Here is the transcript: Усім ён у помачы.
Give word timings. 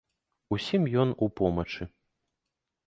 Усім 0.57 0.87
ён 1.03 1.09
у 1.27 1.31
помачы. 1.41 1.83